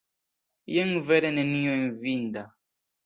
Jen 0.77 0.93
vere 1.11 1.31
nenio 1.35 1.77
enviinda! 1.83 2.47